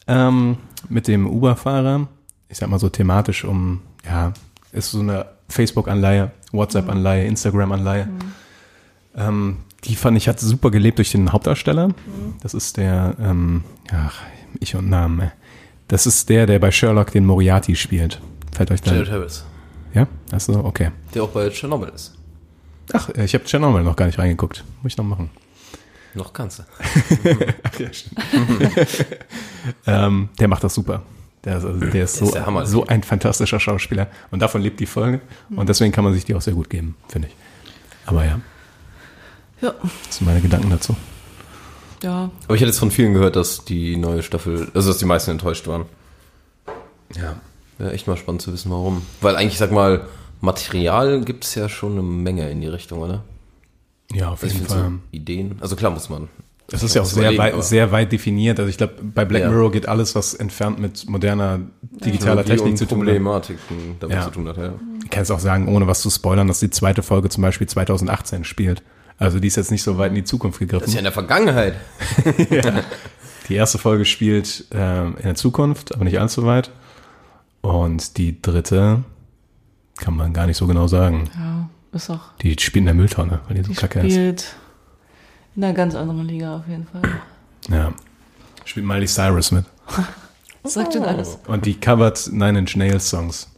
[0.08, 0.58] ähm,
[0.90, 2.08] mit dem Uber-Fahrer,
[2.50, 4.34] ich sag mal so thematisch um, ja,
[4.74, 8.08] ist so eine Facebook-Anleihe, WhatsApp-Anleihe, Instagram-Anleihe.
[9.16, 11.90] Ähm, die fand ich hat super gelebt durch den Hauptdarsteller.
[12.42, 14.22] Das ist der, ähm, ach,
[14.60, 15.22] ich und Namen.
[15.22, 15.32] ey.
[15.88, 18.22] Das ist der, der bei Sherlock den Moriarty spielt.
[18.54, 18.94] Fällt euch da?
[18.94, 19.46] Jared Harris,
[19.94, 20.08] Ja?
[20.32, 20.92] Achso, okay.
[21.14, 22.16] der auch bei Chernobyl ist.
[22.94, 24.64] Ach, äh, ich habe Chernobyl noch gar nicht reingeguckt.
[24.82, 25.30] Muss ich noch machen.
[26.14, 26.64] Noch kannst du.
[27.64, 28.20] Ach ja, stimmt.
[29.86, 31.04] ähm, der macht das super.
[31.46, 34.08] Der, ist- also, der ist, so, ist der Hammer, so ein fantastischer Schauspieler.
[34.30, 35.22] Und davon lebt die Folge.
[35.50, 37.36] Und deswegen kann man sich die auch sehr gut geben, finde ich.
[38.06, 38.40] Aber ja,
[39.62, 39.74] Ja.
[40.08, 40.96] das sind meine Gedanken dazu.
[42.04, 42.32] Ja.
[42.46, 45.32] Aber ich hätte jetzt von vielen gehört, dass die neue Staffel, also dass die meisten
[45.32, 45.86] enttäuscht waren.
[47.16, 47.36] Ja.
[47.78, 49.02] Wäre echt mal spannend zu wissen, warum.
[49.22, 50.08] Weil eigentlich, sag mal,
[50.42, 53.24] Material gibt es ja schon eine Menge in die Richtung, oder?
[54.12, 54.78] Ja, auf Ich jeden Fall.
[54.90, 55.58] so Ideen.
[55.62, 56.28] Also klar muss man.
[56.72, 58.58] Das ist ja auch sehr weit, sehr weit definiert.
[58.60, 59.50] Also ich glaube, bei Black Ja.
[59.50, 63.06] Mirror geht alles, was entfernt mit moderner digitaler Technologie Technik zu tun hat.
[63.08, 64.24] Problematiken damit Ja.
[64.24, 64.74] zu tun hat, ja.
[65.04, 67.68] Ich kann es auch sagen, ohne was zu spoilern, dass die zweite Folge zum Beispiel
[67.68, 68.82] 2018 spielt.
[69.18, 70.94] Also die ist jetzt nicht so weit in die Zukunft Das ist gegriffen.
[70.94, 71.76] ja in der Vergangenheit.
[73.50, 76.72] Die erste Folge spielt ähm, in der Zukunft, aber nicht allzu weit.
[77.62, 79.04] Und die dritte
[79.98, 81.30] kann man gar nicht so genau sagen.
[81.36, 82.22] Ja, ist auch.
[82.42, 84.56] Die spielt in der Mülltonne, weil die so Die kacke ist.
[85.56, 87.02] In einer ganz anderen Liga auf jeden Fall.
[87.70, 87.94] Ja.
[88.66, 89.66] Spielt Miley Cyrus mit.
[90.64, 91.40] Das sagt schon alles.
[91.48, 93.50] Und die covert Nine Inch Nails Songs.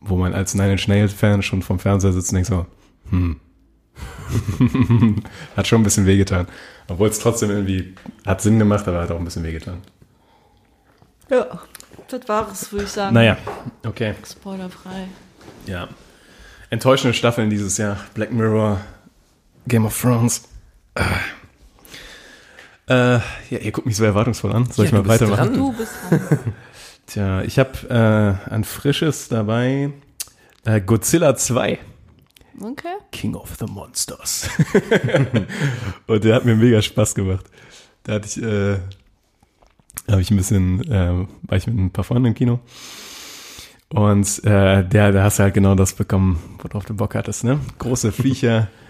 [0.00, 2.66] Wo man als Nine Inch Nails Fan schon vom Fernseher sitzt und denkt so,
[3.10, 3.40] hm.
[5.56, 6.46] hat schon ein bisschen wehgetan.
[6.88, 9.78] Obwohl es trotzdem irgendwie hat Sinn gemacht, aber hat auch ein bisschen wehgetan.
[11.28, 11.60] Ja,
[12.08, 13.14] das war es, würde ich sagen.
[13.14, 13.36] Naja,
[13.84, 14.14] okay.
[14.24, 15.08] Spoilerfrei.
[15.66, 15.88] Ja.
[16.70, 17.98] Enttäuschende Staffeln dieses Jahr.
[18.14, 18.80] Black Mirror,
[19.66, 20.48] Game of Thrones.
[22.88, 24.66] Äh, ja, ihr guckt mich so erwartungsvoll an.
[24.70, 25.54] Soll ich Ja, mal du bist weitermachen?
[25.54, 25.56] dran.
[25.56, 26.38] Du bist dran.
[27.06, 29.90] Tja, ich habe äh, ein frisches dabei.
[30.64, 31.78] Äh, Godzilla 2.
[32.60, 32.88] Okay.
[33.10, 34.48] King of the Monsters.
[36.06, 37.46] und der hat mir mega Spaß gemacht.
[38.04, 38.78] Da hatte ich, äh,
[40.10, 42.60] habe ich ein bisschen, äh, war ich mit ein paar Freunden im Kino.
[43.88, 47.58] Und äh, der, da hast du halt genau das bekommen, worauf du Bock hattest, ne?
[47.78, 48.68] Große Viecher,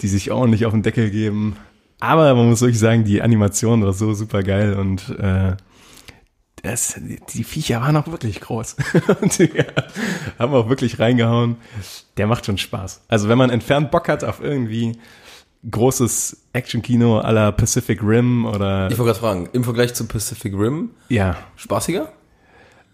[0.00, 1.56] die sich ordentlich auf den Deckel geben.
[2.00, 5.56] Aber man muss wirklich sagen, die Animation war so super geil und äh,
[6.62, 7.00] das,
[7.32, 8.76] die Viecher waren auch wirklich groß.
[9.20, 9.50] und die
[10.38, 11.56] haben auch wirklich reingehauen.
[12.16, 13.02] Der macht schon Spaß.
[13.08, 14.98] Also wenn man entfernt Bock hat auf irgendwie
[15.70, 20.52] großes Action-Kino à la Pacific Rim oder Ich wollte gerade fragen, im Vergleich zu Pacific
[20.54, 22.12] Rim, ja, spaßiger?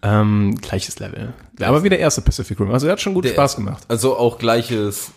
[0.01, 1.33] ähm, gleiches Level.
[1.61, 2.71] Aber wie der erste Pacific Rim.
[2.71, 3.83] Also er hat schon gut Der- Spaß gemacht.
[3.87, 5.11] Also auch gleiches,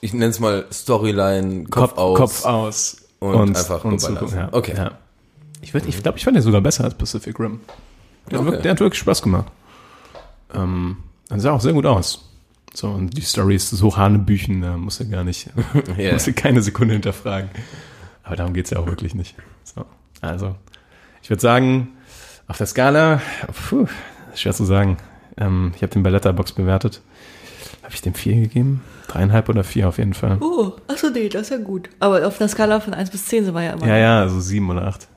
[0.00, 2.18] ich nenne es mal Storyline, Kopf, aus.
[2.18, 4.48] Kopf aus und einfach und Zukunft, ja.
[4.52, 4.74] Okay.
[4.76, 4.92] Ja.
[5.62, 7.60] Ich würde, ich glaube, ich fand den sogar besser als Pacific Rim.
[8.30, 8.56] Der, hat Okay.
[8.56, 9.46] wirk- der hat wirklich Spaß gemacht.
[10.54, 10.96] Ähm,
[11.28, 12.26] dann sah auch sehr gut aus.
[12.72, 15.50] So, und die Story ist so Hanebüchen, da musst du gar nicht,
[15.98, 16.12] Ja.
[16.12, 17.50] musst du keine Sekunde hinterfragen.
[18.22, 19.34] Aber darum geht's ja auch wirklich nicht.
[19.64, 19.84] So,
[20.20, 20.54] also,
[21.22, 21.88] ich würde sagen,
[22.46, 23.20] auf der Skala,
[23.68, 23.86] puh,
[24.34, 24.96] schwer zu sagen.
[25.36, 27.00] Ähm, ich habe den bei Letterbox bewertet.
[27.90, 28.82] Habe ich dem vier gegeben?
[29.08, 30.38] Dreieinhalb oder vier auf jeden Fall.
[30.40, 31.90] Oh, achso, nee, das ist ja gut.
[31.98, 33.84] Aber auf einer Skala von 1 bis 10 sind wir ja immer.
[33.84, 35.08] Ja, ja, also sieben oder acht.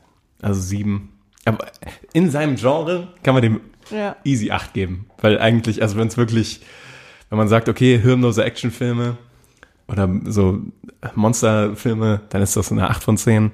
[0.42, 1.10] Also sieben.
[1.46, 1.68] Aber
[2.14, 4.16] in seinem Genre kann man dem Ja.
[4.24, 5.06] easy acht geben.
[5.22, 6.62] Weil eigentlich, also wenn es wirklich,
[7.30, 9.18] wenn man sagt, okay, hirnlose Actionfilme
[9.88, 10.58] oder so
[11.14, 13.52] Monsterfilme, dann ist das eine acht von zehn.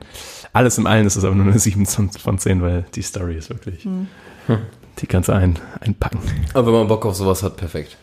[0.53, 3.49] Alles im Allen ist es aber nur eine sieben von zehn, weil die Story ist
[3.49, 3.86] wirklich,
[4.99, 6.19] die kannst du ein, einpacken.
[6.53, 7.97] Aber wenn man Bock auf sowas hat, perfekt.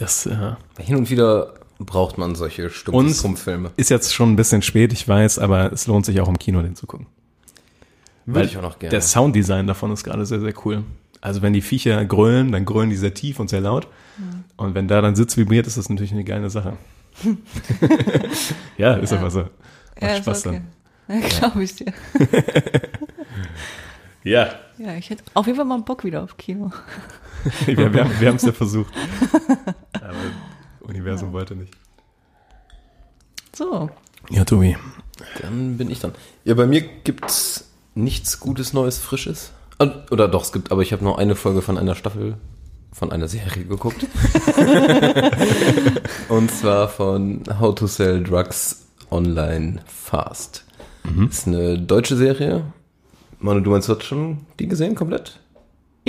[0.00, 0.06] Ja.
[0.06, 3.70] Das äh, Hin und wieder braucht man solche Und- stumpfen Trumpfilme.
[3.76, 6.62] ist jetzt schon ein bisschen spät, ich weiß, aber es lohnt sich auch im Kino,
[6.62, 7.06] den zu gucken.
[8.26, 8.90] Würde ich auch noch gerne.
[8.90, 10.84] Der Sounddesign davon ist gerade sehr, sehr cool.
[11.22, 13.88] Also wenn die Viecher grölen, dann grölen die sehr tief und sehr laut.
[14.56, 16.74] Und wenn da dann Sitz vibriert, ist das natürlich eine geile Sache.
[18.78, 19.40] ja, ist einfach so.
[19.40, 19.50] Macht
[20.02, 20.62] Ja, ist Spaß okay.
[21.08, 21.20] dann.
[21.22, 21.92] Ja, glaube ich dir.
[24.22, 26.70] Ja, Ja, ich hätte auf jeden Fall mal Bock wieder auf Kino.
[27.66, 28.92] wir, wir, wir haben es ja versucht.
[29.92, 30.14] Aber
[30.80, 31.72] Universum wollte nicht.
[33.54, 33.90] So.
[34.30, 34.76] Ja, Tobi.
[35.42, 36.12] Dann bin ich dran.
[36.44, 39.52] Ja, bei mir gibt's nichts Gutes, Neues, Frisches.
[39.78, 42.36] Ah, Oder doch, es gibt, aber ich habe nur eine Folge von einer Staffel
[42.92, 44.06] von einer Serie geguckt.
[46.28, 50.64] Und zwar von How to Sell Drugs Online Fast.
[51.28, 52.64] Ist eine deutsche Serie.
[53.38, 55.40] Manu, du meinst, du hast schon die gesehen komplett?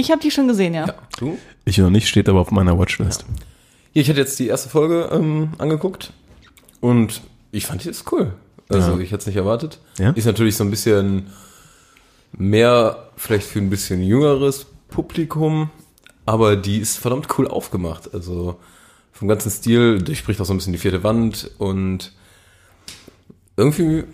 [0.02, 0.88] Ich habe die schon gesehen, ja.
[0.88, 0.96] Ja.
[1.20, 1.38] Du?
[1.64, 3.24] Ich noch nicht, steht aber auf meiner Watchlist.
[3.94, 6.12] Ja, ich hatte jetzt die erste Folge ähm, angeguckt
[6.80, 8.34] und ich fand die ist cool.
[8.68, 8.98] Also Ja.
[9.00, 9.78] ich hätte es nicht erwartet.
[10.00, 10.10] Ja?
[10.10, 11.28] Ist natürlich so ein bisschen
[12.32, 15.70] mehr vielleicht für ein bisschen jüngeres Publikum,
[16.26, 18.12] aber die ist verdammt cool aufgemacht.
[18.12, 18.58] Also
[19.12, 22.12] vom ganzen Stil durchbricht auch so ein bisschen die vierte Wand und
[23.56, 24.06] irgendwie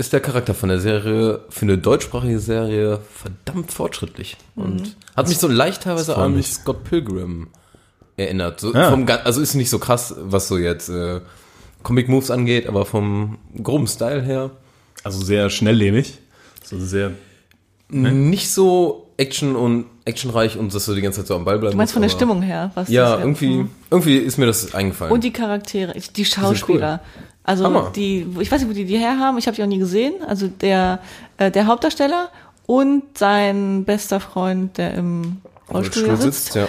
[0.00, 5.38] ist der Charakter von der Serie für eine deutschsprachige Serie verdammt fortschrittlich und hat mich
[5.38, 6.52] so leicht teilweise an mich.
[6.52, 7.48] Scott Pilgrim
[8.16, 8.60] erinnert.
[8.60, 8.90] So Ah.
[8.90, 11.20] vom, also ist nicht so krass, was so jetzt äh,
[11.82, 14.50] Comic Moves angeht, aber vom groben Style her
[15.04, 16.18] Also sehr schnelllebig.
[16.64, 17.12] So sehr.
[17.90, 21.72] nicht so Action und actionreich und dass du die ganze Zeit so am Ball bleiben
[21.72, 22.70] Du meinst musst, von der Stimmung her?
[22.74, 25.12] Was Ja, das irgendwie, irgendwie ist mir das eingefallen.
[25.12, 27.00] Und die Charaktere, die Schauspieler.
[27.50, 27.90] Also Hammer.
[27.96, 30.14] die, ich weiß nicht, wo die die herhaben, ich habe die auch nie gesehen.
[30.24, 31.00] Also der,
[31.36, 32.28] äh, der Hauptdarsteller
[32.66, 36.44] und sein bester Freund, der im Rollstuhl, Rollstuhl sitzt.
[36.44, 36.68] sitzt, ja.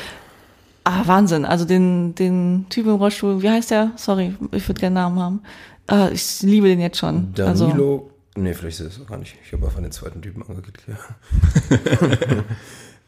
[0.83, 1.45] Ah, Wahnsinn.
[1.45, 3.91] Also den, den Typ im Rollstuhl, wie heißt der?
[3.95, 5.43] Sorry, ich würde gerne einen Namen
[5.87, 6.09] haben.
[6.09, 7.31] Äh, ich liebe den jetzt schon.
[7.37, 8.09] Also, Danilo.
[8.35, 9.35] nee, vielleicht ist es auch gar nicht.
[9.45, 10.81] Ich habe einfach den zweiten Typen angeklickt.
[10.87, 10.95] Ja.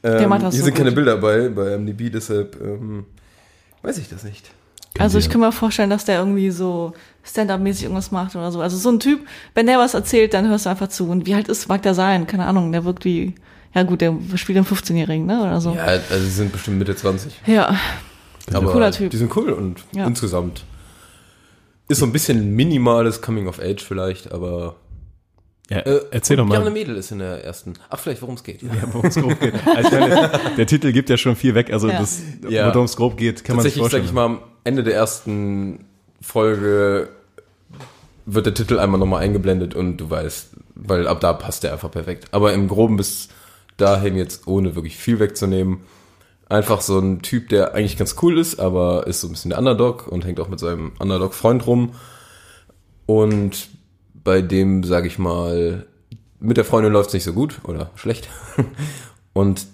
[0.19, 0.95] Der macht das Ähm, Hier so sind keine gut.
[0.97, 3.05] Bilder bei, bei MDB, deshalb ähm,
[3.81, 4.51] weiß ich das nicht.
[4.99, 8.61] Also ich kann mir vorstellen, dass der irgendwie so Stand-up-mäßig irgendwas macht oder so.
[8.61, 9.21] Also so ein Typ,
[9.55, 11.09] wenn der was erzählt, dann hörst du einfach zu.
[11.09, 12.27] Und wie alt ist, mag der sein?
[12.27, 13.33] Keine Ahnung, der wirkt wie,
[13.73, 15.41] ja gut, der spielt einen 15-Jährigen, ne?
[15.41, 15.73] Oder so.
[15.73, 17.41] Ja, also sie sind bestimmt Mitte 20.
[17.47, 17.75] Ja.
[18.53, 19.09] Aber Cooler Typ.
[19.09, 20.05] Die sind cool und Ja.
[20.05, 20.63] insgesamt
[21.87, 24.75] ist so ein bisschen minimales Coming of Age vielleicht, aber
[25.69, 25.77] Ja,
[26.11, 27.73] erzähl doch Äh, mal, Mädel ist in der ersten.
[27.89, 28.61] Ach, vielleicht worum es geht.
[28.61, 28.69] Ja.
[28.91, 29.53] worum es grob geht.
[29.65, 31.99] Also meine, der Titel gibt ja schon viel weg, also Ja.
[31.99, 32.67] das, Ja.
[32.67, 34.35] worum es grob geht, kann man sich Tatsächlich, sag vorstellen.
[34.37, 35.85] ich mal, Ende der ersten
[36.21, 37.09] Folge
[38.25, 41.91] wird der Titel einmal nochmal eingeblendet und du weißt, weil ab da passt der einfach
[41.91, 42.27] perfekt.
[42.31, 43.29] Aber im Groben bis
[43.77, 45.81] dahin jetzt, ohne wirklich viel wegzunehmen,
[46.47, 49.59] einfach so ein Typ, der eigentlich ganz cool ist, aber ist so ein bisschen der
[49.59, 51.95] Underdog und hängt auch mit seinem Underdog-Freund rum.
[53.05, 53.67] Und
[54.13, 55.85] bei dem, sage ich mal,
[56.39, 58.29] mit der Freundin läuft es nicht so gut oder schlecht.
[59.33, 59.65] Und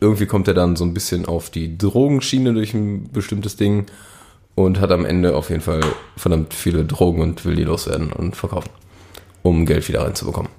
[0.00, 3.86] irgendwie kommt er dann so ein bisschen auf die Drogenschiene durch ein bestimmtes Ding
[4.54, 5.80] und hat am Ende auf jeden Fall
[6.16, 8.70] verdammt viele Drogen und will die loswerden und verkaufen,
[9.42, 10.50] um Geld wieder reinzubekommen.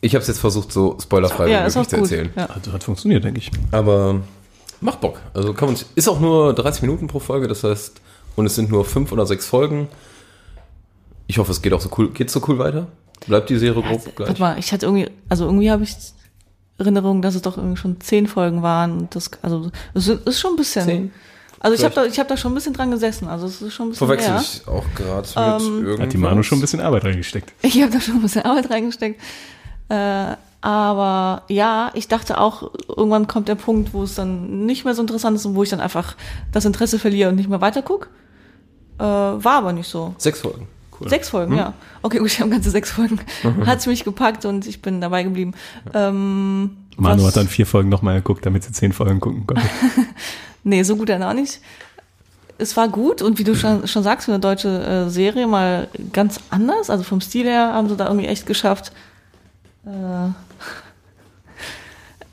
[0.00, 2.10] Ich habe es jetzt versucht, so spoilerfrei wie Ja, ist möglich auch zu gut.
[2.10, 2.32] erzählen.
[2.34, 2.48] Ja.
[2.48, 3.50] Hat, hat funktioniert, denke ich.
[3.70, 4.20] Aber
[4.80, 5.20] macht Bock.
[5.32, 8.00] Also kann man ist auch nur 30 Minuten pro Folge, das heißt,
[8.34, 9.88] und es sind nur fünf oder sechs Folgen.
[11.28, 12.10] Ich hoffe, es geht auch so cool.
[12.10, 12.88] Geht's so cool weiter?
[13.26, 14.28] Bleibt die Serie grob gleich?
[14.28, 15.94] Warte mal, ich hatte irgendwie, also irgendwie habe ich
[16.78, 18.98] Erinnerung, dass es doch irgendwie schon zehn Folgen waren.
[18.98, 20.84] Und das, also es ist schon ein bisschen.
[20.84, 21.12] Zehn?
[21.62, 23.28] Also ich habe da, ich habe da schon ein bisschen dran gesessen.
[23.28, 26.06] Also es ist schon ein bisschen Verwechsel ich auch gerade Ähm, mit irgendwas.
[26.06, 27.52] Hat die Manu schon ein bisschen Arbeit reingesteckt.
[27.62, 29.20] Ich habe da schon ein bisschen Arbeit reingesteckt.
[29.88, 34.94] Äh, aber ja, ich dachte auch, irgendwann kommt der Punkt, wo es dann nicht mehr
[34.94, 36.16] so interessant ist und wo ich dann einfach
[36.52, 38.08] das Interesse verliere und nicht mehr weiter guck.
[38.98, 40.14] Äh, war aber nicht so.
[40.18, 40.66] Sechs Folgen.
[41.06, 41.72] Sechs Folgen, ja.
[42.02, 43.18] Okay, gut, ich habe ganze sechs Folgen.
[43.66, 45.52] Hat's mich gepackt und ich bin dabei geblieben.
[45.94, 49.62] Ähm, Manu was- hat dann vier Folgen nochmal geguckt, damit sie zehn Folgen gucken konnte.
[50.64, 51.60] Nee, so gut dann auch nicht.
[52.58, 55.88] Es war gut und wie du schon, schon sagst, für eine deutsche äh, Serie mal
[56.12, 56.90] ganz anders.
[56.90, 58.92] Also vom Stil her haben sie da irgendwie echt geschafft,
[59.84, 60.28] äh,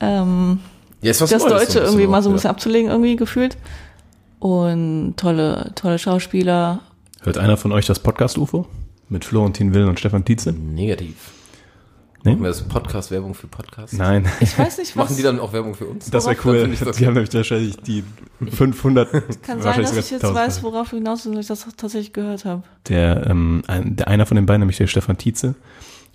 [0.00, 0.60] ähm,
[1.02, 2.36] Ja, ist was das Neues, Deutsche bisschen irgendwie auch, mal so ein ja.
[2.36, 3.56] bisschen abzulegen, irgendwie gefühlt.
[4.38, 6.80] Und tolle, tolle Schauspieler.
[7.22, 8.66] Hört einer von euch das Podcast UFO?
[9.10, 10.52] Mit Florentin Will und Stefan Tietze?
[10.52, 11.32] Negativ.
[12.22, 12.32] Nee?
[12.32, 13.96] Machen wir das Podcast-Werbung für Podcasts?
[13.96, 14.26] Nein.
[14.40, 15.04] Ich weiß nicht, was.
[15.04, 16.10] Machen die dann auch Werbung für uns?
[16.10, 16.68] Das wäre cool.
[16.78, 18.04] Das Die haben nämlich wahrscheinlich die
[18.50, 19.10] 500.
[19.42, 22.12] kann sein, dass ich jetzt 1000 weiß, worauf du hinaus willst, weil ich das tatsächlich
[22.12, 22.62] gehört habe.
[22.88, 25.54] Der, ähm, ein, der einer von den beiden, nämlich der Stefan Tietze,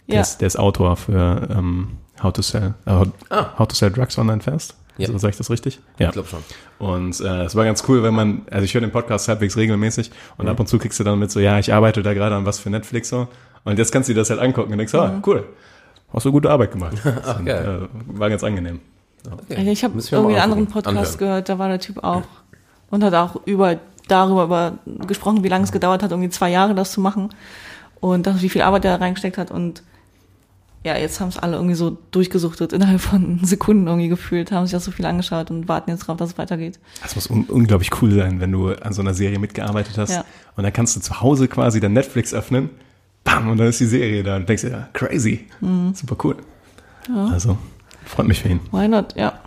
[0.07, 0.21] der, Ja.
[0.21, 1.89] ist, der ist Autor für ähm,
[2.21, 3.57] How to Sell äh, How, Ah.
[3.57, 4.75] How to Sell Drugs Online Fast.
[4.97, 5.07] Ja.
[5.07, 5.79] So, sag ich das richtig?
[5.99, 6.07] Ja.
[6.07, 6.39] Ich glaube schon.
[6.79, 10.09] Und äh, es war ganz cool, wenn man, also ich höre den Podcast halbwegs regelmäßig
[10.37, 12.45] und ab und zu kriegst du dann mit so, ja, ich arbeite da gerade an
[12.45, 13.27] was für Netflix so.
[13.65, 15.43] Und jetzt kannst du dir das halt angucken und denkst, ah, cool,
[16.15, 16.97] hast du gute Arbeit gemacht.
[17.25, 17.87] Ach, geil.
[17.89, 18.79] Äh, war ganz angenehm.
[19.49, 19.71] Okay.
[19.71, 21.17] Ich habe irgendwie einen anderen Podcast anhören.
[21.17, 22.23] gehört, da war der Typ auch
[22.91, 24.73] und hat auch über darüber über
[25.07, 27.29] gesprochen, wie lange es gedauert hat, irgendwie zwei Jahre das zu machen
[27.99, 29.81] und das, wie viel Arbeit er da reingesteckt hat und
[30.83, 34.73] ja, jetzt haben es alle irgendwie so durchgesuchtet innerhalb von Sekunden irgendwie gefühlt, haben sich
[34.73, 36.79] das so viel angeschaut und warten jetzt drauf, dass es weitergeht.
[37.01, 40.23] Das muss un unglaublich cool sein, wenn du an so einer Serie mitgearbeitet hast Ja.
[40.55, 42.69] und dann kannst du zu Hause quasi dein Netflix öffnen,
[43.25, 45.93] bam, und dann ist die Serie da und denkst dir, ja, crazy, Mhm.
[45.93, 46.37] super cool.
[47.31, 47.57] Also,
[48.05, 48.61] freut mich für ihn.
[48.71, 49.15] Why not?
[49.17, 49.39] Ja.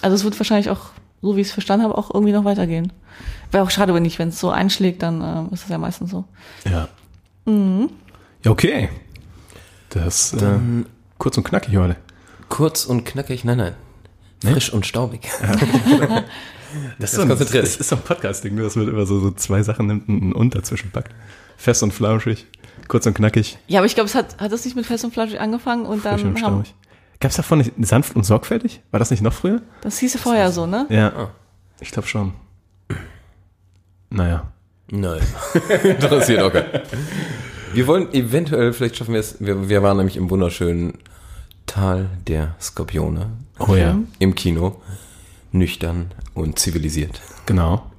[0.00, 2.92] Also es wird wahrscheinlich auch, so wie ich es verstanden habe, auch irgendwie noch weitergehen.
[3.50, 6.10] Wäre auch schade, wenn nicht, wenn es so einschlägt, dann ähm, ist es ja meistens
[6.10, 6.24] so.
[6.64, 6.88] Ja.
[7.46, 7.90] Mhm.
[8.44, 8.88] Ja, okay.
[9.90, 10.58] Das äh,
[11.18, 11.96] kurz und knackig heute.
[12.48, 13.74] Kurz und knackig, nein, nein.
[14.42, 15.28] Frisch und staubig.
[16.98, 17.80] Das Jetzt konzentrier das dich.
[17.80, 20.32] ist so ein Podcast-Ding, nur dass man immer so, so zwei Sachen nimmt und ein
[20.32, 21.14] Und dazwischen packt.
[21.56, 22.46] Fest und flauschig,
[22.88, 25.12] kurz und knackig, Ja, aber ich glaube, es hat, hat es nicht mit Fest und
[25.14, 26.64] Fleisch angefangen und dann frisch und haben.
[27.20, 28.82] Gab es davon nicht sanft und sorgfältig?
[28.90, 29.62] War das nicht noch früher?
[29.82, 30.86] das hieß ja vorher so, ne?
[30.90, 31.08] Ja.
[31.16, 31.30] Ah.
[31.80, 32.32] Ich glaube schon.
[34.10, 34.52] Naja.
[34.90, 35.22] Nein.
[35.84, 36.82] Interessiert auch keinen.
[37.72, 40.98] Wir wollen eventuell, vielleicht schaffen wir es, wir, wir waren nämlich im wunderschönen
[41.66, 44.80] Tal der Skorpione Oh ja, im Kino.
[45.52, 47.20] Nüchtern und zivilisiert.
[47.46, 47.90] genau.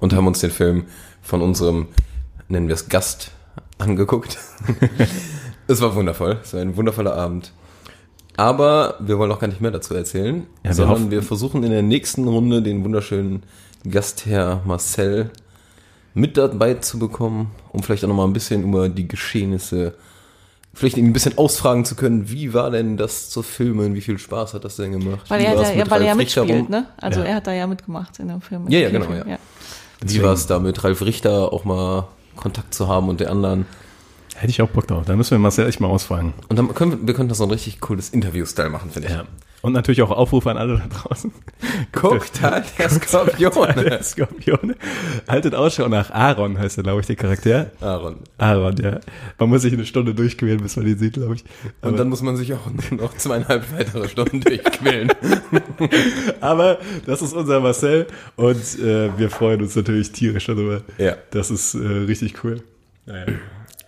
[0.00, 0.84] Und haben uns den Film
[1.22, 1.88] von unserem,
[2.48, 3.32] nennen wir es Gast,
[3.78, 4.38] angeguckt.
[5.66, 6.38] es war wundervoll.
[6.42, 7.52] Es war ein wundervoller Abend.
[8.36, 11.70] Aber wir wollen auch gar nicht mehr dazu erzählen, wir sondern hoffen- wir versuchen in
[11.70, 13.42] der nächsten Runde den wunderschönen
[13.88, 15.30] Gastherr Marcel
[16.14, 19.94] mit dabei zu bekommen, um vielleicht auch nochmal ein bisschen über die Geschehnisse
[20.74, 24.16] vielleicht ihn ein bisschen ausfragen zu können, wie war denn das zu filmen, wie viel
[24.18, 25.28] Spaß hat das denn gemacht?
[25.28, 26.86] Weil wie er, da, ja, weil er ja Ralf Richter mitspielt, rum- ne?
[26.98, 27.26] Also Ja.
[27.26, 28.68] er hat da ja mitgemacht in dem Film.
[28.68, 29.26] Ja, ja, genau, ja.
[29.26, 29.38] ja.
[30.04, 32.06] Wie war es da mit Ralf Richter auch mal
[32.38, 33.66] Kontakt zu haben und der anderen?
[34.34, 35.04] Hätte ich auch Bock drauf.
[35.04, 36.32] Da müssen wir Marcel echt mal ausfragen.
[36.48, 39.14] Und dann können wir, wir können das so ein richtig cooles Interview-Style machen, finde ich.
[39.60, 41.32] Und natürlich auch Aufrufe an alle da draußen.
[41.92, 43.68] Guckt halt der Skorpion.
[43.84, 44.76] Der Skorpion.
[45.26, 47.70] Haltet Ausschau nach Aaron, heißt er, glaube ich, der Charakter.
[47.80, 48.18] Aaron.
[48.38, 49.00] Aaron, ja.
[49.38, 51.44] Man muss sich eine Stunde durchquälen, bis man ihn sieht, glaube ich.
[51.80, 55.10] Aber, Und dann muss man sich auch noch zweieinhalb weitere Stunden durchquälen.
[56.40, 60.82] aber das ist unser Marcel und äh, wir freuen uns natürlich tierisch darüber.
[60.98, 61.16] Ja.
[61.30, 62.62] Das ist äh, richtig cool.
[63.06, 63.26] Naja.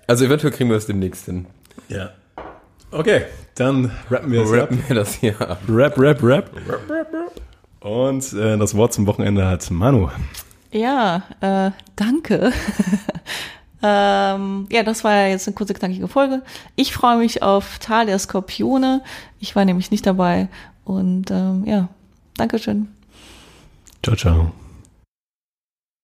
[0.09, 1.47] Also eventuell kriegen wir es demnächst hin.
[1.89, 2.11] Ja.
[2.91, 3.23] Okay,
[3.55, 4.59] dann rappen wir es ab.
[4.59, 5.61] Rappen wir das hier ab.
[5.69, 6.51] Rap, rap, rap.
[7.81, 10.09] Und äh, das Wort zum Wochenende hat Manu.
[10.73, 12.53] Ja, äh, danke.
[13.83, 16.43] ähm, ja, das war ja jetzt eine kurze, knackige Folge.
[16.77, 19.03] Ich freue mich auf Tal der Skorpione.
[19.39, 20.49] Ich war nämlich nicht dabei.
[20.85, 21.89] Und ähm, ja,
[22.41, 22.89] Dankeschön.
[24.03, 24.53] Ciao, ciao.